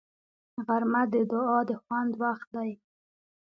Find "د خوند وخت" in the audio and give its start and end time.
1.69-2.47